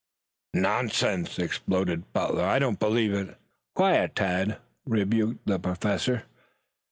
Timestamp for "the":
5.45-5.59